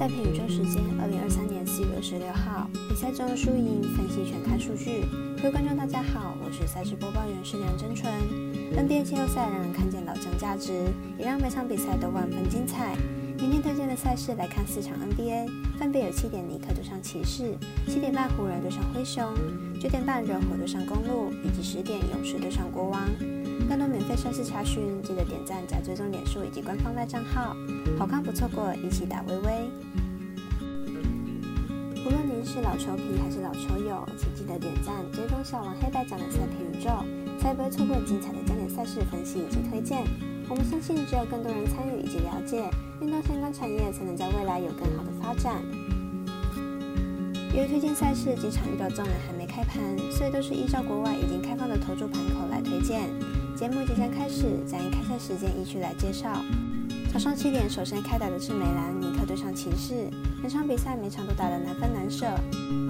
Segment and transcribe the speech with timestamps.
[0.00, 5.04] 赛评宇宙时间，二零二三年四月二十六号，比赛中输赢分析全看数据。
[5.36, 8.10] 各位观众，大家好，我是赛事播报员是梁真纯。
[8.72, 12.96] NBA 季后赛让人看见老将价值，也让每场比赛都万分精彩。
[13.36, 15.46] 明天推荐的赛事来看四场 NBA，
[15.78, 17.52] 分别有七点尼克对上骑士，
[17.86, 19.28] 七点半湖人对上灰熊，
[19.78, 23.04] 九点半热火对上公路，以及十点勇士对上国王。
[23.70, 27.54] 更多免费赛事查询，记得点赞加追踪脸书以及官方赖账号，
[27.96, 29.70] 好看不错过，一起打微微。
[32.04, 36.90] 无论您是老球皮还是老球友，请记得点赞追踪小王黑白奖的赛评宇宙，
[37.38, 40.02] 才不会错过精彩的焦点赛事分析以及推荐。
[40.48, 42.68] 我们相信，只有更多人参与以及了解
[43.00, 45.62] 运动相关产业，才能在未来有更好的发展。
[47.54, 53.08] 由于推荐赛事经常遇到众人还没开盘，所以都是依照国外已经开放的投注盘口来推荐。
[53.60, 56.32] 节目即将开始，将以开赛时间依序来介绍。
[57.12, 60.08] 早上七点，首先开打的是美兰尼克对上骑士。
[60.40, 62.24] 本场比赛每场都打得难分难舍，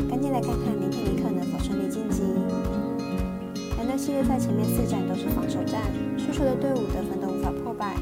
[0.09, 2.23] 赶紧来看看明天尼克能否顺利晋级。
[3.79, 5.83] 两队系列赛前面四战都是防守战，
[6.17, 7.97] 输球的队伍得分都无法破百，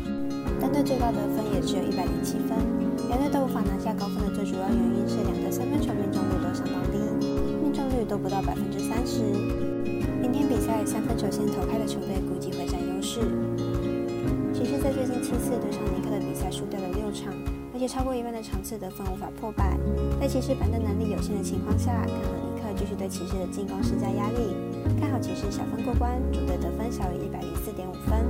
[0.61, 2.53] 单队最高得分也只有一百零七分。
[3.09, 7.01] 两队都无法拿下高分的最主要原因是两队三分球命中率都相当低，
[7.65, 9.25] 命中率都不到百分之三十。
[10.69, 13.21] 在三分球线投开的球队估计会占优势。
[14.53, 17.33] 骑士在最近七次对上尼克的比赛输掉了六场，
[17.73, 19.79] 而且超过一半的场次得分无法破百。
[20.21, 22.05] 在骑士板凳能力有限的情况下，
[22.61, 24.53] 看好尼克继续对骑士的进攻施加压力。
[25.01, 28.21] 看好骑士小分过关，主队得分小于一百零四点五分。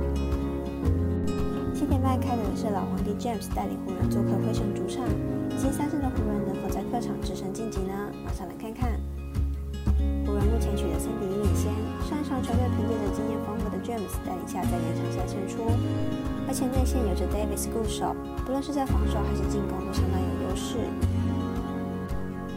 [1.75, 5.03] 七点半开的是老皇帝 James 带领湖人做客灰熊主场，
[5.51, 7.93] 已经三胜的湖人能否在客场制胜晋级呢？
[8.23, 8.95] 马上来看看。
[10.25, 11.73] 湖人目前取得三比一领先，
[12.05, 15.65] 上一场球队凭借着经验丰富的 James 带领下，在延长赛胜出，
[16.47, 20.77] 而且内线有着 Davis 固守，不论是在防守还是进攻都相当有优势。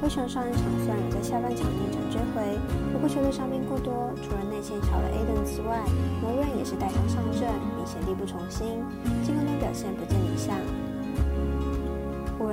[0.03, 2.59] 灰熊上一场虽然有在下半场逆转追回，
[2.93, 5.79] 不过球队伤兵过多，除了内线少了 Aden 之外，
[6.21, 7.47] 摩瑞也是带伤上阵，
[7.79, 8.83] 明显力不从心，
[9.23, 10.59] 进攻端表现不见理想。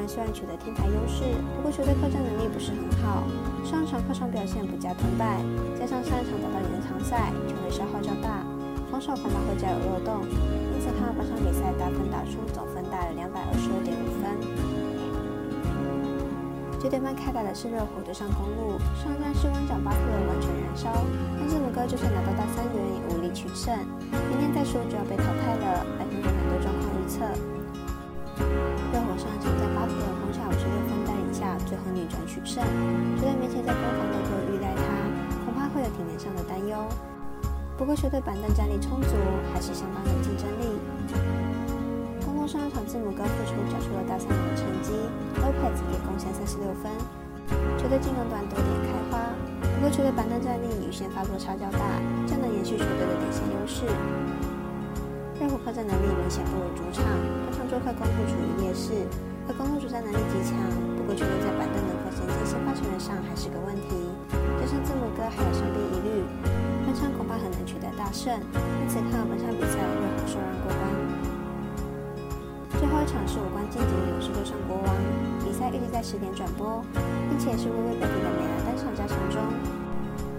[0.10, 1.22] 虽然取得天台优势，
[1.54, 3.30] 不过球队客战能力不是很好。
[3.62, 5.38] 上一场客场表现不佳吞败，
[5.78, 8.42] 加上上一场打到延长赛，球队消耗较大，
[8.90, 10.26] 防守恐怕会较有漏洞。
[10.26, 14.34] 因此看好本场比赛打分打出总分大于两百二十五点五分。
[16.82, 20.90] 九点半开打的是热火对上公路，上战士官长巴特勒完全燃烧，
[21.38, 23.78] 但字母哥就算拿到大三元也无力取胜，
[24.10, 25.86] 明天再输就要被淘汰了。
[26.02, 27.22] 来看看两队状况预测。
[28.40, 32.64] 热火上场在巴特勒攻下五十六分带领下，最后逆转取胜。
[33.18, 34.84] 球队面前在攻防都够依赖他，
[35.46, 36.76] 恐怕会有体能上的担忧。
[37.78, 39.16] 不过球队板凳战力充足，
[39.54, 40.66] 还是相当有竞争力。
[42.26, 44.92] 公路上一场字母哥复出，交出了大三元成绩
[45.40, 46.92] ，Lopez 也贡献三十六分。
[47.78, 51.80] 球队进攻端多点开花，不过球队板凳战力与先发落差较大，
[52.28, 53.86] 将能延续球队的领先优势。
[55.40, 57.08] 热火客战能力明显不如主场，
[57.48, 58.92] 本场做客公路处于劣势，
[59.48, 60.60] 而公路主战能力极强，
[61.00, 64.12] 不过球队在板凳能否衔接先发球员上还是个问题。
[64.60, 66.28] 加上字母哥还有伤病疑虑，
[66.84, 70.84] 本场恐怕很难取得大胜，因此看好本场比赛热火受让过关。
[72.76, 74.92] 最后一场是无关晋级的勇士对上国王，
[75.40, 76.84] 比赛预计在十点转播，
[77.32, 79.40] 并且是微微本地的美兰单场加强中。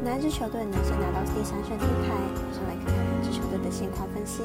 [0.05, 2.13] 哪一支球队能先拿到第三胜金牌？
[2.37, 4.45] 马上来看看两支球队的现况分析。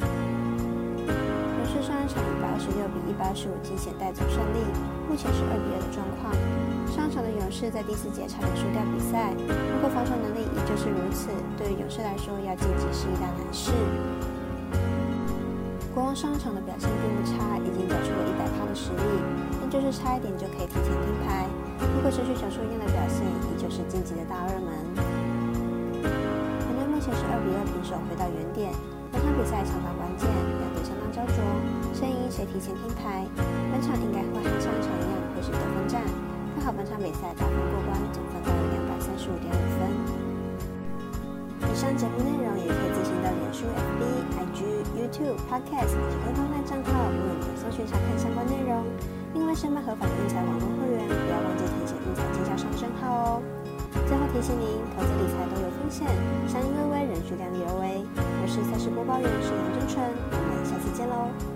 [0.00, 4.58] 勇士上一场一百二十六比一百二十五惊险带走胜利，
[5.06, 6.34] 目前是二比二的状况。
[6.90, 9.34] 上场的勇士在第四节差点输掉比赛，
[9.74, 11.28] 不过防守能力依旧是如此，
[11.58, 13.72] 对于勇士来说要晋级是一大难事。
[15.94, 19.06] 国王上场的表现并不差，已经缴出了一百趴的实力，
[19.62, 21.46] 但就是差一点就可以提前停牌。
[21.94, 24.70] 如果持续小出一样的表现，依旧是晋级的大热门。
[26.02, 28.74] 两队目前是二比二平手，回到原点。
[29.34, 31.42] 比赛相当关键，两队相当焦灼，
[31.92, 33.26] 谁赢谁提前听牌。
[33.70, 36.00] 本场应该会和上一场一样，会是得分战。
[36.54, 39.90] 看好本场比赛打分过关，总分大于两百三十五点五分。
[41.66, 44.02] 以上节目内容也可以自行到脸书、FB、
[44.38, 44.58] IG、
[44.94, 48.86] YouTube、Podcast 以及官方账号，为你们搜寻查看相关内容。
[49.34, 53.42] 另外，申办合法的运彩网络会员，不要忘记填写运彩经销商证号哦。
[54.06, 56.06] 最后提醒您，投资理财都有风险，
[56.48, 58.02] 相依为微，人需量力而为。
[58.16, 61.53] 我是赛事播报员，是杨真纯，我们下次见喽。